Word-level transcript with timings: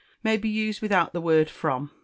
may 0.23 0.35
be 0.35 0.49
used 0.49 0.81
without 0.81 1.13
the 1.13 1.21
word 1.21 1.47
from. 1.47 1.91